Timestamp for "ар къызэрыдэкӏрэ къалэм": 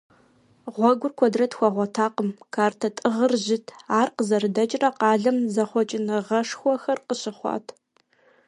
3.99-5.37